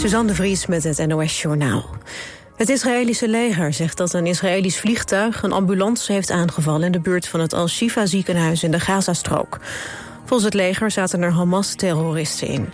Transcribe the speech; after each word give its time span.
Suzanne 0.00 0.34
Vries 0.34 0.66
met 0.66 0.84
het 0.84 1.06
NOS 1.06 1.42
Journaal. 1.42 1.84
Het 2.56 2.68
Israëlische 2.68 3.28
leger 3.28 3.72
zegt 3.72 3.96
dat 3.96 4.12
een 4.12 4.26
Israëlisch 4.26 4.78
vliegtuig 4.78 5.42
een 5.42 5.52
ambulance 5.52 6.12
heeft 6.12 6.30
aangevallen 6.30 6.82
in 6.82 6.92
de 6.92 7.00
buurt 7.00 7.28
van 7.28 7.40
het 7.40 7.52
Al-Shifa 7.52 8.06
ziekenhuis 8.06 8.62
in 8.62 8.70
de 8.70 8.80
Gazastrook. 8.80 9.58
Volgens 10.18 10.44
het 10.44 10.54
leger 10.54 10.90
zaten 10.90 11.22
er 11.22 11.32
Hamas-terroristen 11.32 12.46
in. 12.48 12.72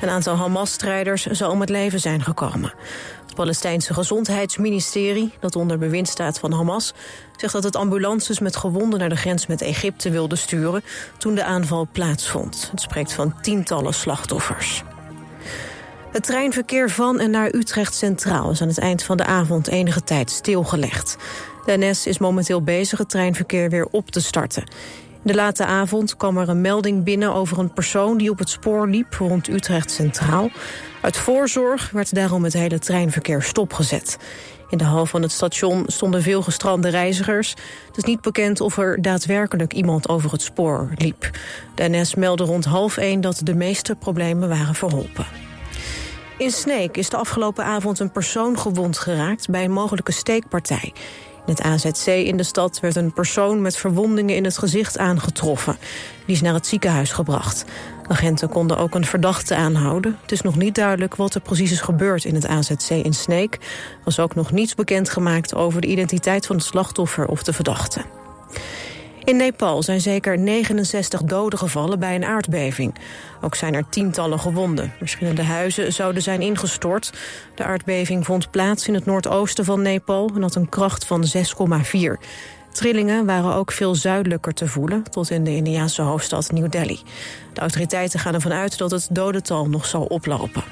Een 0.00 0.08
aantal 0.08 0.36
Hamas-strijders 0.36 1.26
zou 1.26 1.52
om 1.52 1.60
het 1.60 1.68
leven 1.68 2.00
zijn 2.00 2.22
gekomen. 2.22 2.74
Het 3.26 3.34
Palestijnse 3.34 3.94
Gezondheidsministerie, 3.94 5.32
dat 5.40 5.56
onder 5.56 5.78
bewind 5.78 6.08
staat 6.08 6.38
van 6.38 6.52
Hamas... 6.52 6.94
zegt 7.36 7.52
dat 7.52 7.64
het 7.64 7.76
ambulances 7.76 8.38
met 8.38 8.56
gewonden 8.56 8.98
naar 8.98 9.08
de 9.08 9.16
grens 9.16 9.46
met 9.46 9.62
Egypte 9.62 10.10
wilde 10.10 10.36
sturen... 10.36 10.82
toen 11.16 11.34
de 11.34 11.44
aanval 11.44 11.88
plaatsvond. 11.92 12.68
Het 12.70 12.80
spreekt 12.80 13.12
van 13.12 13.40
tientallen 13.40 13.94
slachtoffers. 13.94 14.84
Het 16.12 16.22
treinverkeer 16.22 16.90
van 16.90 17.20
en 17.20 17.30
naar 17.30 17.54
Utrecht 17.54 17.94
Centraal 17.94 18.50
is 18.50 18.62
aan 18.62 18.68
het 18.68 18.78
eind 18.78 19.02
van 19.02 19.16
de 19.16 19.24
avond 19.24 19.68
enige 19.68 20.02
tijd 20.02 20.30
stilgelegd. 20.30 21.16
De 21.64 21.76
NS 21.76 22.06
is 22.06 22.18
momenteel 22.18 22.62
bezig 22.62 22.98
het 22.98 23.10
treinverkeer 23.10 23.70
weer 23.70 23.86
op 23.90 24.10
te 24.10 24.20
starten. 24.20 24.62
In 25.12 25.20
de 25.22 25.34
late 25.34 25.64
avond 25.64 26.16
kwam 26.16 26.38
er 26.38 26.48
een 26.48 26.60
melding 26.60 27.04
binnen 27.04 27.34
over 27.34 27.58
een 27.58 27.72
persoon 27.72 28.18
die 28.18 28.30
op 28.30 28.38
het 28.38 28.48
spoor 28.48 28.88
liep 28.88 29.14
rond 29.14 29.48
Utrecht 29.48 29.90
Centraal. 29.90 30.50
Uit 31.02 31.16
voorzorg 31.16 31.90
werd 31.90 32.14
daarom 32.14 32.44
het 32.44 32.52
hele 32.52 32.78
treinverkeer 32.78 33.42
stopgezet. 33.42 34.18
In 34.70 34.78
de 34.78 34.84
hal 34.84 35.06
van 35.06 35.22
het 35.22 35.32
station 35.32 35.84
stonden 35.86 36.22
veel 36.22 36.42
gestrande 36.42 36.88
reizigers. 36.88 37.50
Het 37.86 37.96
is 37.96 38.04
niet 38.04 38.20
bekend 38.20 38.60
of 38.60 38.78
er 38.78 39.02
daadwerkelijk 39.02 39.72
iemand 39.72 40.08
over 40.08 40.32
het 40.32 40.42
spoor 40.42 40.90
liep. 40.94 41.30
De 41.74 41.88
NS 41.88 42.14
meldde 42.14 42.44
rond 42.44 42.64
half 42.64 42.96
één 42.96 43.20
dat 43.20 43.40
de 43.44 43.54
meeste 43.54 43.94
problemen 43.94 44.48
waren 44.48 44.74
verholpen. 44.74 45.47
In 46.38 46.50
Sneek 46.50 46.96
is 46.96 47.08
de 47.08 47.16
afgelopen 47.16 47.64
avond 47.64 47.98
een 47.98 48.10
persoon 48.10 48.58
gewond 48.58 48.98
geraakt 48.98 49.48
bij 49.48 49.64
een 49.64 49.72
mogelijke 49.72 50.12
steekpartij. 50.12 50.92
In 51.46 51.54
het 51.54 51.62
AZC 51.62 52.06
in 52.06 52.36
de 52.36 52.42
stad 52.42 52.80
werd 52.80 52.96
een 52.96 53.12
persoon 53.12 53.62
met 53.62 53.76
verwondingen 53.76 54.36
in 54.36 54.44
het 54.44 54.58
gezicht 54.58 54.98
aangetroffen. 54.98 55.76
Die 56.26 56.34
is 56.34 56.40
naar 56.40 56.54
het 56.54 56.66
ziekenhuis 56.66 57.10
gebracht. 57.10 57.64
Agenten 58.08 58.48
konden 58.48 58.78
ook 58.78 58.94
een 58.94 59.04
verdachte 59.04 59.54
aanhouden. 59.54 60.18
Het 60.22 60.32
is 60.32 60.40
nog 60.40 60.56
niet 60.56 60.74
duidelijk 60.74 61.16
wat 61.16 61.34
er 61.34 61.40
precies 61.40 61.72
is 61.72 61.80
gebeurd 61.80 62.24
in 62.24 62.34
het 62.34 62.46
AZC 62.46 62.90
in 62.90 63.14
Sneek. 63.14 63.54
Er 63.54 63.60
was 64.04 64.18
ook 64.18 64.34
nog 64.34 64.52
niets 64.52 64.74
bekendgemaakt 64.74 65.54
over 65.54 65.80
de 65.80 65.86
identiteit 65.86 66.46
van 66.46 66.56
het 66.56 66.64
slachtoffer 66.64 67.26
of 67.26 67.42
de 67.42 67.52
verdachte. 67.52 68.00
In 69.28 69.36
Nepal 69.36 69.82
zijn 69.82 70.00
zeker 70.00 70.38
69 70.38 71.22
doden 71.22 71.58
gevallen 71.58 71.98
bij 71.98 72.14
een 72.14 72.24
aardbeving. 72.24 72.94
Ook 73.40 73.54
zijn 73.54 73.74
er 73.74 73.88
tientallen 73.88 74.40
gewonden. 74.40 74.92
Verschillende 74.98 75.42
huizen 75.42 75.92
zouden 75.92 76.22
zijn 76.22 76.40
ingestort. 76.40 77.12
De 77.54 77.64
aardbeving 77.64 78.24
vond 78.24 78.50
plaats 78.50 78.88
in 78.88 78.94
het 78.94 79.04
noordoosten 79.04 79.64
van 79.64 79.82
Nepal... 79.82 80.30
en 80.34 80.42
had 80.42 80.54
een 80.54 80.68
kracht 80.68 81.04
van 81.06 81.24
6,4. 81.36 81.40
Trillingen 82.72 83.26
waren 83.26 83.54
ook 83.54 83.72
veel 83.72 83.94
zuidelijker 83.94 84.54
te 84.54 84.68
voelen... 84.68 85.02
tot 85.10 85.30
in 85.30 85.44
de 85.44 85.54
Indiaanse 85.54 86.02
hoofdstad 86.02 86.52
New 86.52 86.70
Delhi. 86.70 87.00
De 87.52 87.60
autoriteiten 87.60 88.20
gaan 88.20 88.34
ervan 88.34 88.52
uit 88.52 88.78
dat 88.78 88.90
het 88.90 89.08
dodental 89.10 89.68
nog 89.68 89.86
zal 89.86 90.04
oplopen. 90.04 90.64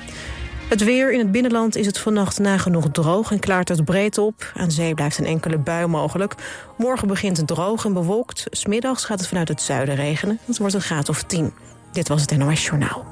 Het 0.69 0.85
weer 0.85 1.13
in 1.13 1.19
het 1.19 1.33
binnenland 1.33 1.77
is 1.77 1.87
het 1.87 1.99
vannacht 1.99 2.39
nagenoeg 2.39 2.89
droog 2.93 3.31
en 3.31 3.39
klaart 3.39 3.69
het 3.69 3.85
breed 3.85 4.19
op. 4.19 4.53
Aan 4.55 4.71
zee 4.71 4.95
blijft 4.95 5.19
een 5.19 5.27
enkele 5.27 5.59
bui 5.59 5.87
mogelijk. 5.87 6.35
Morgen 6.77 7.09
begint 7.09 7.37
het 7.37 7.47
droog 7.47 7.85
en 7.85 7.93
bewolkt. 7.93 8.45
Smiddags 8.51 9.05
gaat 9.05 9.19
het 9.19 9.29
vanuit 9.29 9.49
het 9.49 9.63
zuiden 9.63 9.95
regenen. 9.95 10.39
Het 10.45 10.59
wordt 10.59 10.75
een 10.75 10.81
graad 10.81 11.09
of 11.09 11.23
10. 11.23 11.53
Dit 11.93 12.09
was 12.09 12.21
het 12.21 12.37
NOS 12.37 12.65
Journaal. 12.65 13.05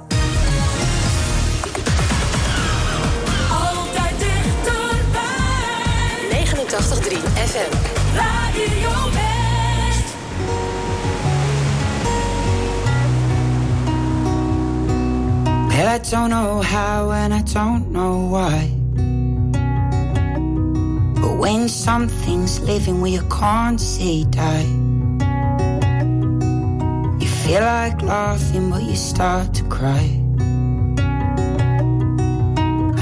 Altijd 3.51 4.19
dichterbij. 4.19 5.25
89.3 6.31 7.17
FM. 7.35 7.77
Radio 8.17 9.24
Well, 15.75 15.89
I 15.89 15.99
don't 15.99 16.31
know 16.31 16.61
how 16.61 17.11
and 17.11 17.35
I 17.35 17.43
don't 17.43 17.91
know 17.91 18.29
why. 18.35 18.71
But 21.21 21.37
when 21.37 21.69
something's 21.69 22.61
living 22.61 23.01
where 23.01 23.11
you 23.11 23.23
can't 23.23 23.81
say 23.81 24.23
die, 24.23 24.71
you 27.19 27.27
feel 27.27 27.63
like 27.63 28.01
laughing, 28.03 28.71
but 28.71 28.85
you 28.85 28.95
start 28.95 29.53
to 29.55 29.65
cry. 29.65 30.07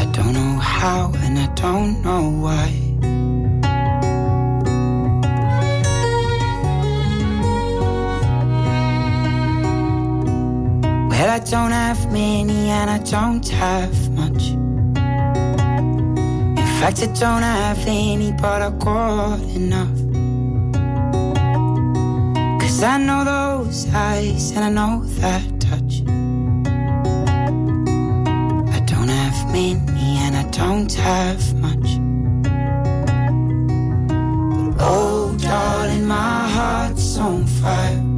I 0.00 0.04
don't 0.16 0.32
know 0.32 0.56
how 0.58 1.12
and 1.14 1.38
I 1.38 1.48
don't 1.54 2.02
know 2.02 2.30
why. 2.40 2.81
Well, 11.22 11.30
I 11.30 11.38
don't 11.38 11.70
have 11.70 12.10
many 12.10 12.68
and 12.68 12.90
I 12.90 12.98
don't 12.98 13.48
have 13.50 14.10
much. 14.10 14.42
In 16.58 16.66
fact, 16.80 17.00
I 17.00 17.06
don't 17.06 17.42
have 17.42 17.78
any, 17.86 18.32
but 18.32 18.60
I 18.60 18.70
got 18.70 19.38
enough. 19.54 19.98
Cause 22.60 22.82
I 22.82 22.98
know 22.98 23.22
those 23.22 23.86
eyes 23.94 24.50
and 24.50 24.64
I 24.64 24.70
know 24.70 25.04
that 25.20 25.60
touch. 25.60 26.02
I 28.76 28.80
don't 28.80 29.08
have 29.08 29.52
many 29.52 30.18
and 30.24 30.34
I 30.36 30.42
don't 30.50 30.92
have 30.92 31.54
much. 31.60 32.00
But 34.76 34.84
oh, 34.84 35.36
darling, 35.38 36.04
my 36.04 36.48
heart's 36.48 37.16
on 37.16 37.46
fire. 37.46 38.11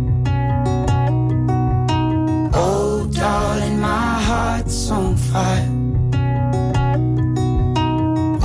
Fire. 5.34 5.68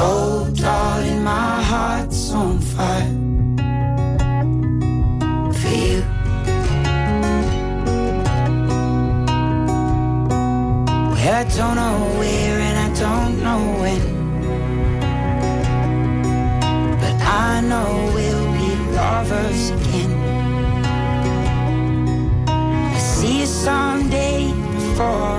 Oh, 0.08 0.50
darling, 0.56 1.24
my 1.24 1.62
heart's 1.72 2.32
on 2.32 2.58
fire. 2.74 3.14
For 5.60 5.74
you. 5.86 6.02
Well, 11.12 11.36
I 11.42 11.46
don't 11.58 11.76
know 11.82 11.98
where 12.20 12.58
and 12.68 12.78
I 12.86 12.90
don't 13.04 13.36
know 13.46 13.62
when. 13.82 14.04
But 17.02 17.18
I 17.46 17.62
know 17.70 17.90
we'll 18.16 18.50
be 18.60 18.72
lovers 18.98 19.64
again. 19.78 20.12
I 22.96 22.98
see 22.98 23.42
you 23.42 23.46
someday 23.46 24.52
before 24.74 25.39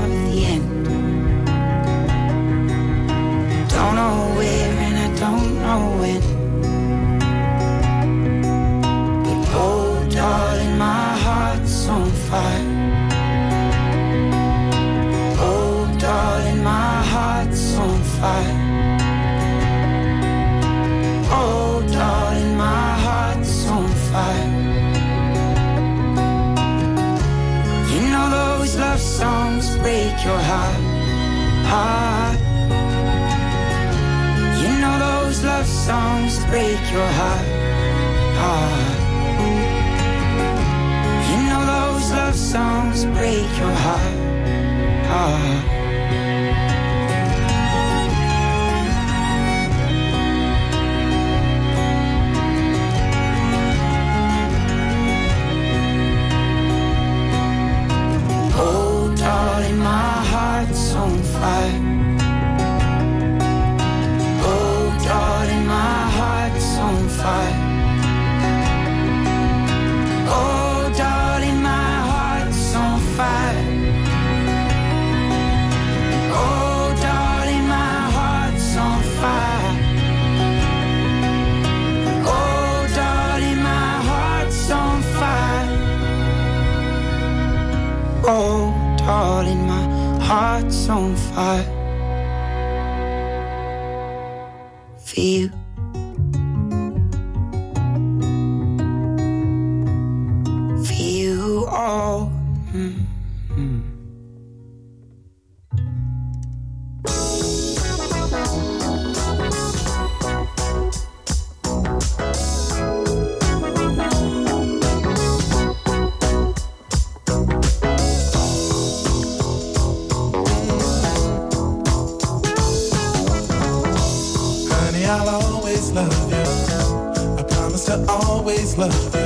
love. 128.80 129.20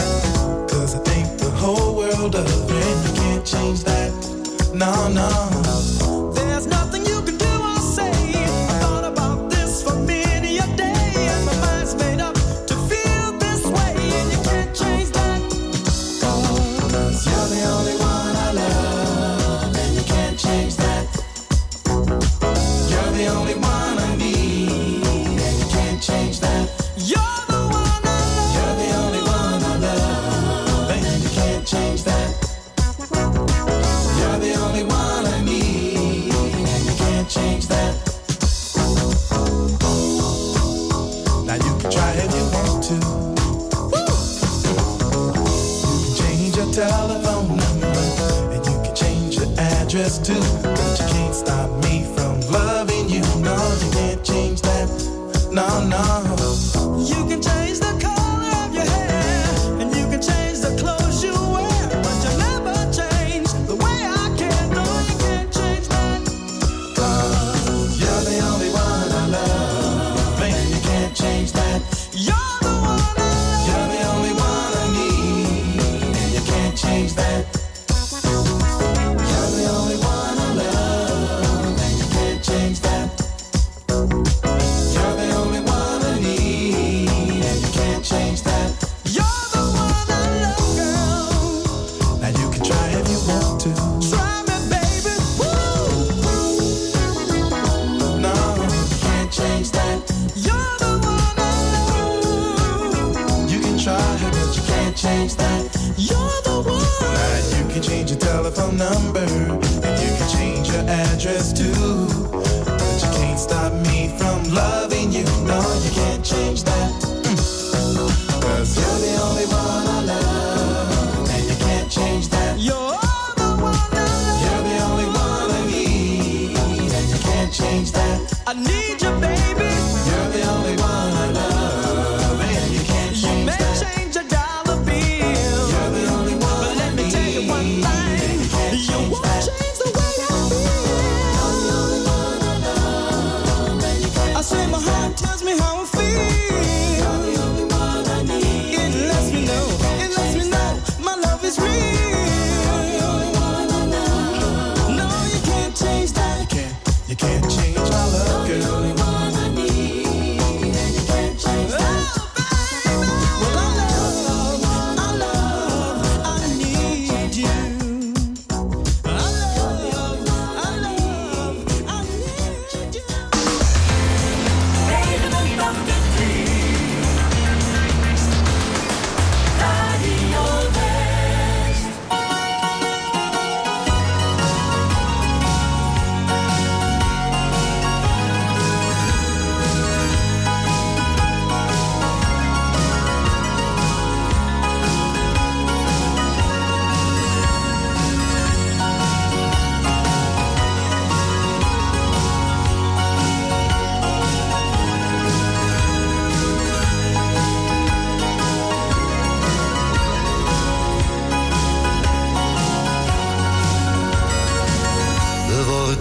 up 108.59 108.73
number 108.75 109.14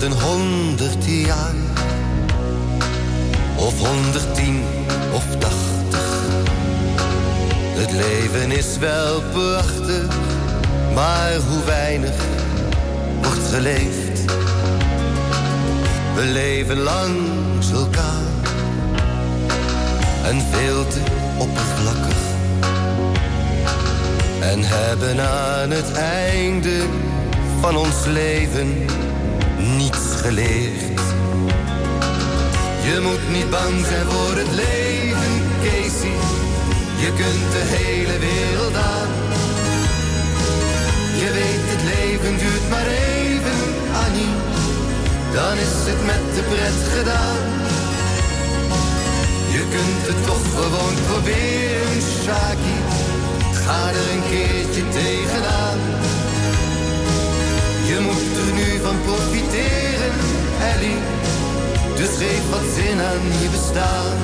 Een 0.04 0.12
honderd 0.12 1.06
jaar. 1.06 1.54
Of 3.56 3.80
honderdtien 3.80 4.64
of 5.14 5.24
tachtig. 5.38 6.22
Het 7.76 7.92
leven 7.92 8.52
is 8.52 8.78
wel 8.78 9.22
prachtig, 9.32 10.08
maar 10.94 11.36
hoe 11.36 11.64
weinig 11.66 12.16
wordt 13.22 13.48
geleefd. 13.54 14.26
We 16.16 16.22
leven 16.22 16.78
langs 16.78 17.72
elkaar 17.72 18.32
en 20.24 20.42
veel 20.52 20.88
te 20.88 21.02
oppervlakkig. 21.38 22.22
En 24.40 24.64
hebben 24.64 25.20
aan 25.20 25.72
het 25.72 25.92
einde 25.92 26.84
van 27.62 27.78
ons 27.78 28.06
leven 28.06 28.86
niets 29.58 30.22
geleerd. 30.22 31.02
Je 32.88 33.00
moet 33.02 33.26
niet 33.36 33.50
bang 33.50 33.86
zijn 33.86 34.06
voor 34.06 34.36
het 34.42 34.52
leven, 34.52 35.34
Casey. 35.64 36.18
Je 37.04 37.12
kunt 37.22 37.52
de 37.56 37.64
hele 37.76 38.18
wereld 38.20 38.76
aan. 38.76 39.12
Je 41.22 41.30
weet, 41.40 41.66
het 41.74 41.84
leven 41.94 42.38
duurt 42.44 42.70
maar 42.70 42.88
even, 42.88 43.60
Annie. 44.06 44.34
Dan 45.34 45.56
is 45.66 45.76
het 45.90 46.02
met 46.12 46.26
de 46.36 46.44
pret 46.52 46.80
gedaan. 46.98 47.42
Je 49.56 49.64
kunt 49.76 50.04
het 50.10 50.26
toch 50.26 50.46
gewoon 50.58 50.96
proberen, 51.10 52.02
Shaki. 52.24 52.78
Ga 53.66 53.90
er 53.90 54.08
een 54.14 54.24
keertje 54.32 54.84
tegenaan. 54.90 56.13
Je 57.94 58.00
moet 58.00 58.38
er 58.38 58.54
nu 58.54 58.80
van 58.82 58.96
profiteren, 59.06 60.14
Ellie. 60.74 60.98
Dus 61.96 62.10
geef 62.18 62.50
wat 62.50 62.68
zin 62.76 63.00
aan 63.02 63.26
je 63.42 63.50
bestaan. 63.52 64.18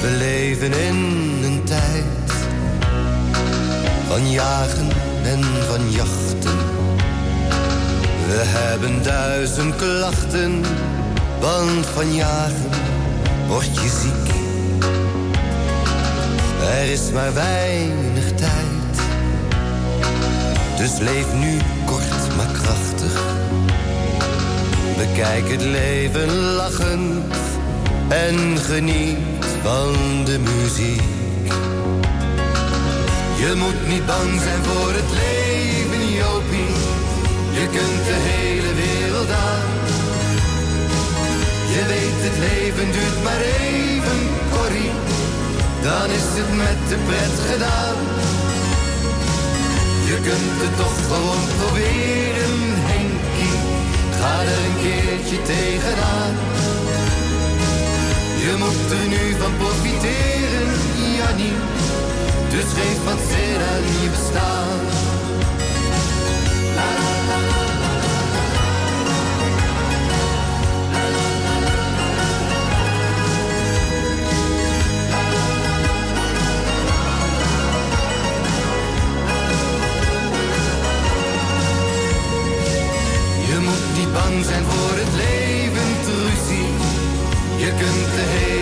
We 0.00 0.10
leven 0.18 0.72
in 0.72 0.96
een 1.44 1.62
tijd 1.64 2.32
van 4.08 4.30
jagen 4.30 4.88
en 5.22 5.44
van 5.68 5.90
jachten. 5.90 6.58
We 8.26 8.42
hebben 8.46 9.02
duizend 9.02 9.76
klachten, 9.76 10.64
want 11.40 11.86
van 11.86 12.14
jagen 12.14 12.70
word 13.48 13.74
je 13.74 13.88
ziek. 14.00 14.34
Er 16.60 16.90
is 16.90 17.10
maar 17.12 17.34
weinig 17.34 17.99
dus 20.80 20.98
leef 20.98 21.32
nu 21.34 21.58
kort 21.84 22.36
maar 22.36 22.52
krachtig. 22.52 23.22
Bekijk 24.96 25.48
het 25.48 25.62
leven 25.62 26.30
lachend 26.34 27.34
en 28.08 28.58
geniet 28.58 29.44
van 29.62 29.94
de 30.24 30.38
muziek. 30.38 31.02
Je 33.42 33.52
moet 33.56 33.88
niet 33.88 34.06
bang 34.06 34.40
zijn 34.40 34.62
voor 34.64 34.92
het 35.00 35.10
leven, 35.22 36.12
Jopie. 36.12 36.74
Je 37.58 37.64
kunt 37.76 38.02
de 38.10 38.18
hele 38.30 38.72
wereld 38.84 39.30
aan. 39.30 39.70
Je 41.74 41.82
weet 41.92 42.20
het 42.26 42.38
leven 42.48 42.92
duurt 42.92 43.22
maar 43.22 43.40
even, 43.40 44.20
Corrie. 44.52 44.92
Dan 45.82 46.10
is 46.18 46.26
het 46.38 46.56
met 46.56 46.80
de 46.88 46.96
pret 47.06 47.36
gedaan. 47.50 48.19
Kunt 50.22 50.58
het 50.64 50.76
toch 50.76 50.98
gewoon 51.10 51.44
proberen, 51.60 52.58
Henkie. 52.90 53.58
Ga 54.18 54.34
er 54.52 54.58
een 54.66 54.78
keertje 54.84 55.42
tegenaan. 55.42 56.34
Je 58.44 58.54
moet 58.62 58.90
er 58.98 59.06
nu 59.14 59.22
van 59.40 59.52
profiteren, 59.56 60.72
Jannie. 61.16 61.58
Dus 62.50 62.68
geef 62.76 63.04
wat 63.04 63.20
zin 63.30 63.60
aan 63.72 63.86
je 64.02 64.08
bestaan. 64.10 65.09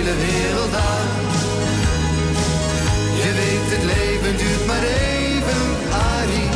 Hele 0.09 0.27
wereld 0.27 0.75
aan. 0.75 1.09
Je 3.17 3.33
weet 3.41 3.69
het 3.75 3.85
leven 3.85 4.37
duurt 4.37 4.67
maar 4.67 4.83
even, 4.83 5.61
Arie. 5.93 6.51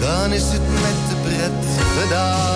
Dan 0.00 0.32
is 0.32 0.42
het 0.42 0.68
met 0.82 0.98
de 1.08 1.16
pret 1.22 1.84
gedaan. 2.00 2.55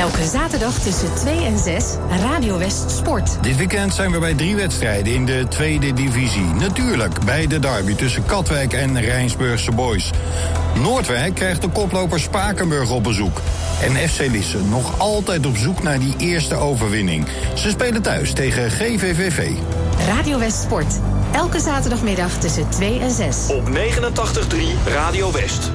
Elke 0.00 0.24
zaterdag 0.24 0.78
tussen 0.78 1.14
2 1.14 1.44
en 1.44 1.58
6 1.58 1.84
Radio 2.20 2.58
West 2.58 2.90
Sport. 2.90 3.42
Dit 3.42 3.56
weekend 3.56 3.94
zijn 3.94 4.10
we 4.10 4.18
bij 4.18 4.34
drie 4.34 4.56
wedstrijden 4.56 5.14
in 5.14 5.26
de 5.26 5.46
tweede 5.48 5.92
divisie. 5.92 6.44
Natuurlijk 6.44 7.24
bij 7.24 7.46
de 7.46 7.58
derby 7.58 7.94
tussen 7.94 8.24
Katwijk 8.26 8.72
en 8.72 9.00
Rijnsburgse 9.00 9.72
Boys. 9.72 10.10
Noordwijk 10.82 11.34
krijgt 11.34 11.62
de 11.62 11.68
koploper 11.68 12.20
Spakenburg 12.20 12.90
op 12.90 13.02
bezoek. 13.02 13.40
En 13.82 14.08
FC 14.08 14.20
Lisse 14.20 14.58
nog 14.58 14.98
altijd 14.98 15.46
op 15.46 15.56
zoek 15.56 15.82
naar 15.82 15.98
die 15.98 16.14
eerste 16.18 16.54
overwinning. 16.54 17.26
Ze 17.54 17.70
spelen 17.70 18.02
thuis 18.02 18.32
tegen 18.32 18.70
GVVV. 18.70 19.50
Radio 20.06 20.38
West 20.38 20.62
Sport. 20.62 20.94
Elke 21.32 21.60
zaterdagmiddag 21.60 22.38
tussen 22.38 22.68
2 22.68 23.00
en 23.00 23.10
6. 23.10 23.36
Op 23.48 23.68
89.3 23.68 24.92
Radio 24.92 25.32
West. 25.32 25.70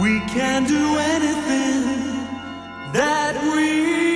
We 0.00 0.18
can 0.26 0.64
do 0.64 0.96
anything 0.98 1.84
that 2.92 3.40
we 3.54 4.13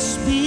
speak 0.00 0.39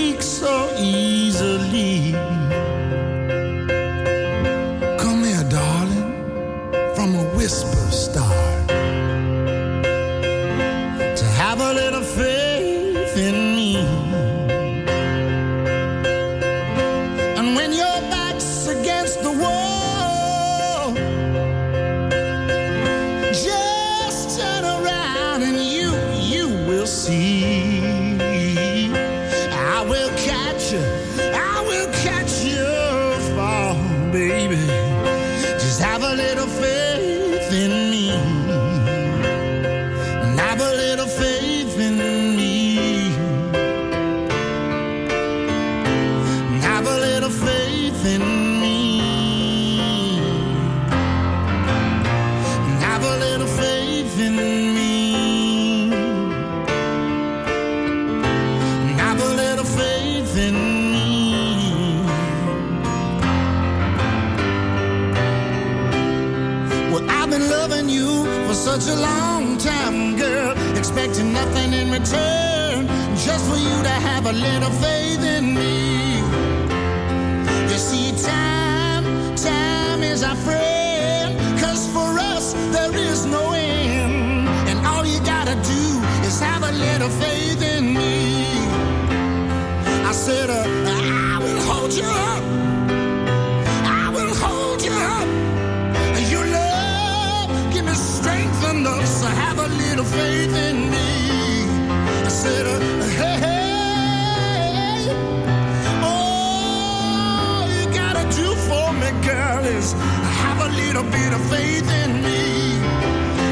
have 110.44 110.60
a 110.62 110.70
little 110.70 111.04
bit 111.04 111.34
of 111.34 111.42
faith 111.50 111.90
in 112.04 112.22
me. 112.22 112.78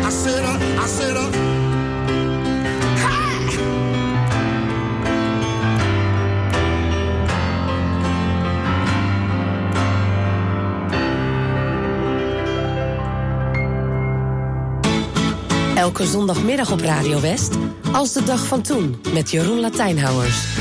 I 0.05 0.09
said, 0.09 0.43
uh, 0.43 0.83
I! 0.83 0.87
Uh, 1.15 1.51
Elke 15.75 16.05
zondagmiddag 16.05 16.71
op 16.71 16.81
Radio 16.81 17.19
West, 17.19 17.53
als 17.91 18.13
de 18.13 18.23
dag 18.23 18.45
van 18.45 18.61
toen, 18.61 19.01
met 19.13 19.31
Jeroen 19.31 19.59
Latijnhouwers. 19.59 20.60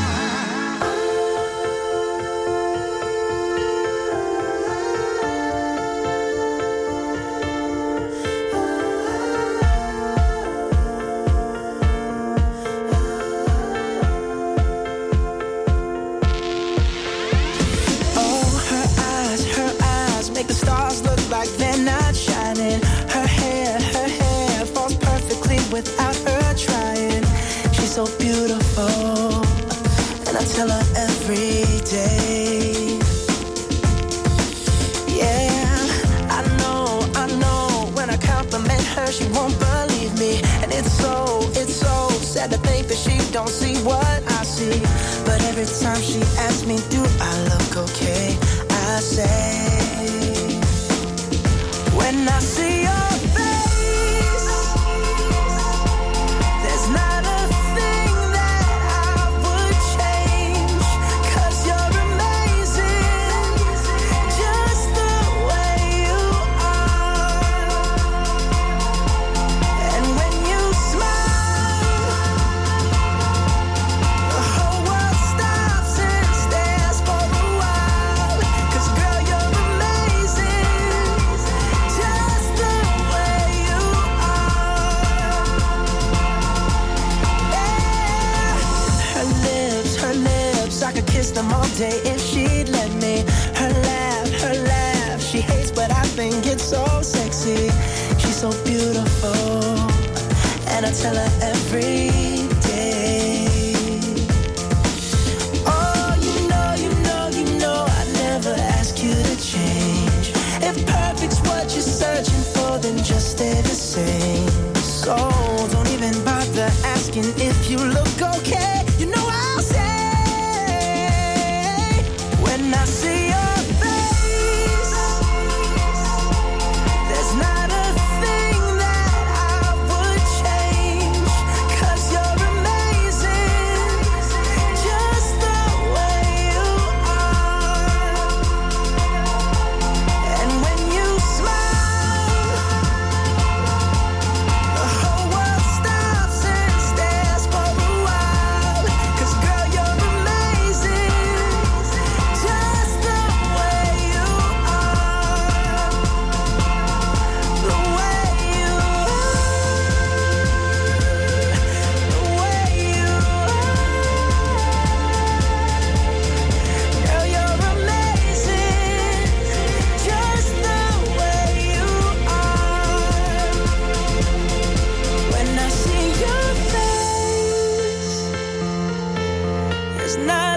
last 180.11 180.19
night 180.27 180.50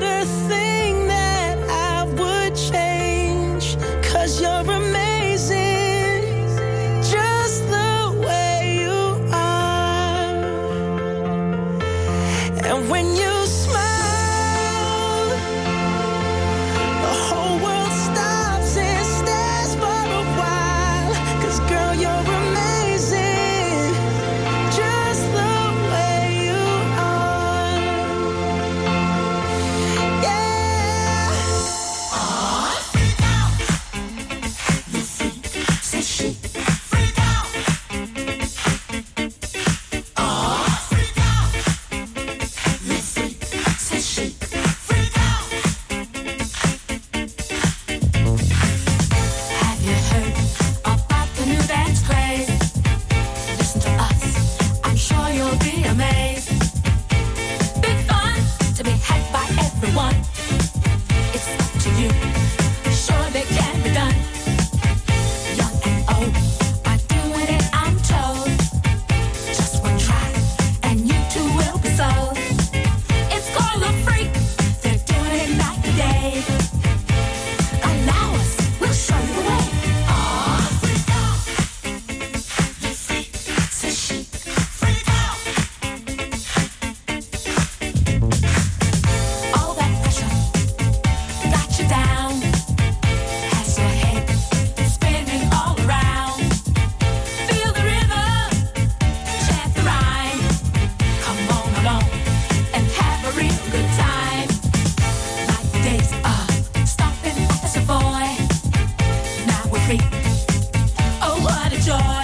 joy. 111.84 112.23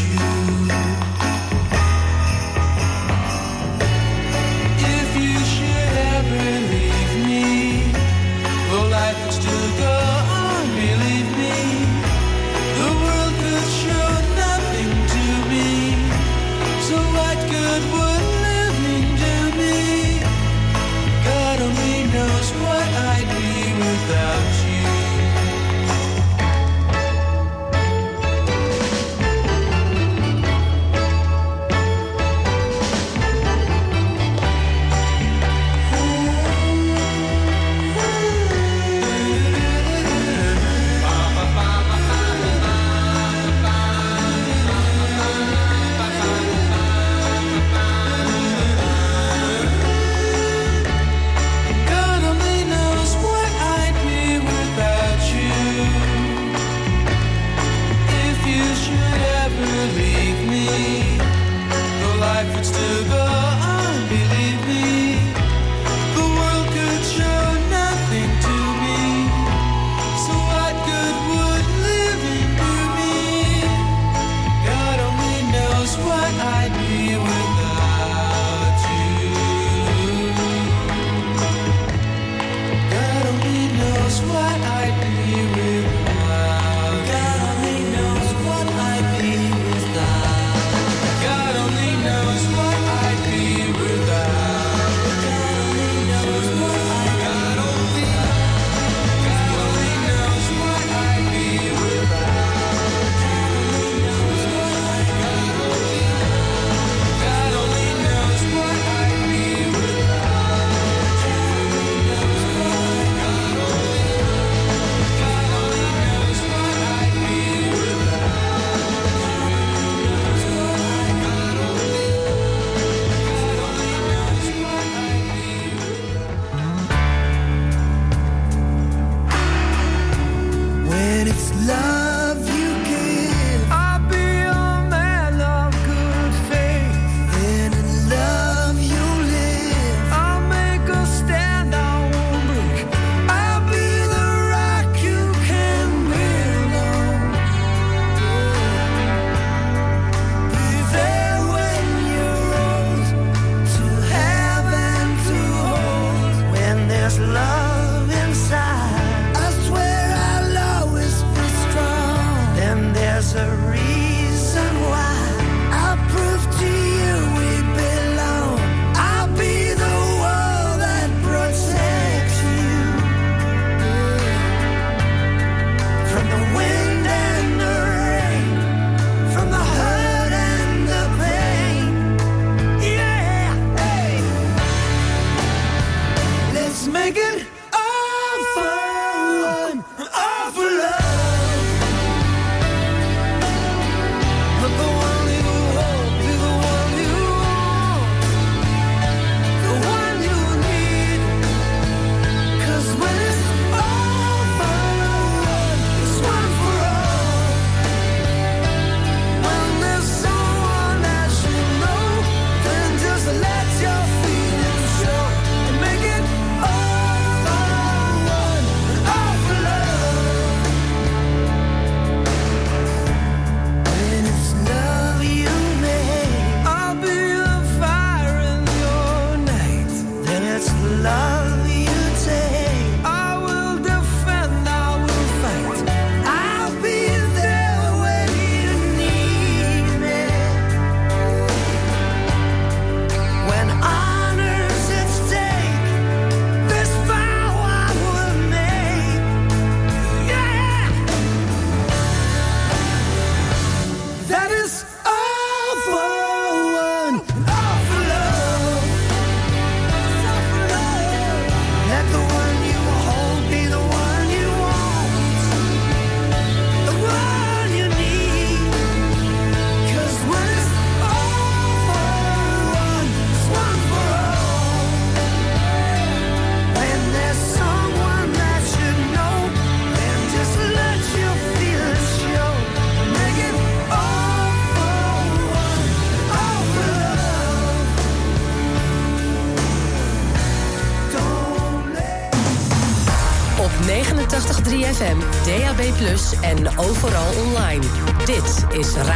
Dit 298.71 299.10